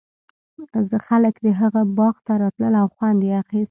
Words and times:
خلک 1.07 1.35
د 1.45 1.47
هغه 1.61 1.81
باغ 1.97 2.15
ته 2.25 2.33
راتلل 2.41 2.73
او 2.81 2.87
خوند 2.95 3.19
یې 3.27 3.33
اخیست. 3.41 3.59